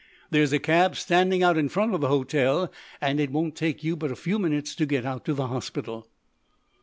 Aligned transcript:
There's 0.31 0.51
a 0.51 0.57
cab 0.57 0.95
standing 0.95 1.43
out 1.43 1.59
in 1.59 1.69
front 1.69 1.93
of 1.93 2.01
the 2.01 2.07
hotel, 2.07 2.71
and 3.01 3.19
it 3.19 3.29
won't 3.29 3.55
take 3.55 3.83
you 3.83 3.95
but 3.95 4.09
a 4.11 4.15
few 4.15 4.39
minutes 4.39 4.73
to 4.77 4.87
get 4.87 5.05
out 5.05 5.25
to 5.25 5.35
the 5.35 5.45
hospital." 5.45 6.07